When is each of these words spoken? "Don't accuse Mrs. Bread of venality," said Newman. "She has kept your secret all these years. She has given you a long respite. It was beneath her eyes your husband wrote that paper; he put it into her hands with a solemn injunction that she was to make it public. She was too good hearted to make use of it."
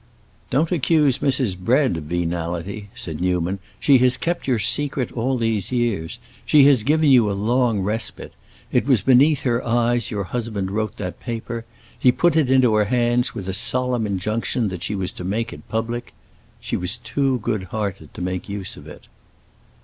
"Don't 0.49 0.71
accuse 0.71 1.19
Mrs. 1.19 1.55
Bread 1.55 1.95
of 1.95 2.05
venality," 2.05 2.89
said 2.95 3.21
Newman. 3.21 3.59
"She 3.79 3.99
has 3.99 4.17
kept 4.17 4.47
your 4.47 4.57
secret 4.57 5.11
all 5.11 5.37
these 5.37 5.71
years. 5.71 6.17
She 6.43 6.63
has 6.63 6.81
given 6.81 7.11
you 7.11 7.29
a 7.29 7.33
long 7.37 7.81
respite. 7.81 8.33
It 8.71 8.87
was 8.87 9.03
beneath 9.03 9.41
her 9.43 9.63
eyes 9.63 10.09
your 10.09 10.23
husband 10.23 10.71
wrote 10.71 10.97
that 10.97 11.19
paper; 11.19 11.65
he 11.99 12.11
put 12.11 12.35
it 12.35 12.49
into 12.49 12.73
her 12.73 12.85
hands 12.85 13.35
with 13.35 13.47
a 13.47 13.53
solemn 13.53 14.07
injunction 14.07 14.69
that 14.69 14.81
she 14.81 14.95
was 14.95 15.11
to 15.11 15.23
make 15.23 15.53
it 15.53 15.69
public. 15.69 16.13
She 16.59 16.75
was 16.75 16.97
too 16.97 17.37
good 17.37 17.65
hearted 17.65 18.11
to 18.15 18.23
make 18.23 18.49
use 18.49 18.75
of 18.77 18.87
it." 18.87 19.05